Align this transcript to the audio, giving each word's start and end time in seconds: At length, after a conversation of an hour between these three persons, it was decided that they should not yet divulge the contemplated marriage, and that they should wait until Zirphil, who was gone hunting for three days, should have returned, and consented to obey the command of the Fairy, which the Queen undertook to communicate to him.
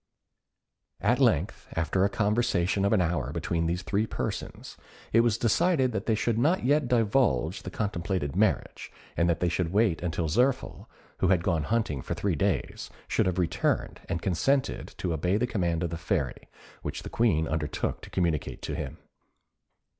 At 1.01 1.19
length, 1.19 1.67
after 1.75 2.03
a 2.03 2.09
conversation 2.09 2.85
of 2.85 2.91
an 2.91 3.01
hour 3.01 3.31
between 3.31 3.67
these 3.67 3.83
three 3.83 4.07
persons, 4.07 4.75
it 5.13 5.19
was 5.19 5.37
decided 5.37 5.91
that 5.91 6.07
they 6.07 6.15
should 6.15 6.39
not 6.39 6.65
yet 6.65 6.87
divulge 6.87 7.61
the 7.61 7.69
contemplated 7.69 8.35
marriage, 8.35 8.91
and 9.15 9.29
that 9.29 9.41
they 9.41 9.47
should 9.47 9.71
wait 9.71 10.01
until 10.01 10.27
Zirphil, 10.27 10.87
who 11.19 11.27
was 11.27 11.37
gone 11.43 11.65
hunting 11.65 12.01
for 12.01 12.15
three 12.15 12.35
days, 12.35 12.89
should 13.07 13.27
have 13.27 13.37
returned, 13.37 14.01
and 14.09 14.23
consented 14.23 14.87
to 14.97 15.13
obey 15.13 15.37
the 15.37 15.45
command 15.45 15.83
of 15.83 15.91
the 15.91 15.97
Fairy, 15.97 16.49
which 16.81 17.03
the 17.03 17.07
Queen 17.09 17.47
undertook 17.47 18.01
to 18.01 18.09
communicate 18.09 18.63
to 18.63 18.73
him. 18.73 18.97